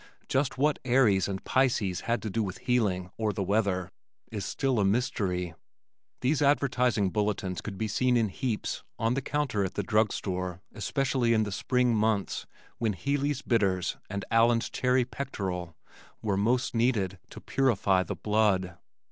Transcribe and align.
Just 0.27 0.57
what 0.57 0.79
"Aries" 0.83 1.27
and 1.27 1.43
"Pisces" 1.43 2.01
had 2.01 2.23
to 2.23 2.29
do 2.31 2.41
with 2.41 2.57
healing 2.57 3.11
or 3.17 3.31
the 3.31 3.43
weather 3.43 3.91
is 4.31 4.43
still 4.45 4.79
a 4.79 4.83
mystery. 4.83 5.53
These 6.21 6.41
advertising 6.41 7.11
bulletins 7.11 7.61
could 7.61 7.77
be 7.77 7.87
seen 7.87 8.17
in 8.17 8.29
heaps 8.29 8.83
on 8.97 9.13
the 9.13 9.21
counter 9.21 9.63
at 9.63 9.75
the 9.75 9.83
drug 9.83 10.11
store 10.11 10.59
especially 10.73 11.35
in 11.35 11.43
the 11.43 11.51
spring 11.51 11.93
months 11.93 12.47
when 12.79 12.93
"Healey's 12.93 13.43
Bitters" 13.43 13.97
and 14.09 14.25
"Allen's 14.31 14.71
Cherry 14.71 15.05
Pectoral" 15.05 15.75
were 16.19 16.35
most 16.35 16.73
needed 16.73 17.19
to 17.29 17.39
"purify 17.39 18.01
the 18.01 18.15
blood." 18.15 18.79